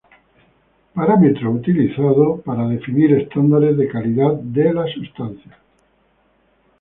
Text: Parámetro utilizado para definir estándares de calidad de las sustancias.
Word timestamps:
Parámetro 0.95 1.51
utilizado 1.51 2.41
para 2.41 2.67
definir 2.67 3.13
estándares 3.13 3.77
de 3.77 3.87
calidad 3.87 4.33
de 4.33 4.73
las 4.73 4.89
sustancias. 4.93 5.55